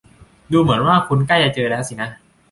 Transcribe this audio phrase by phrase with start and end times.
[0.51, 2.09] ดูเหมือนว่าคุณใกล้จะเจอแล้วสินะ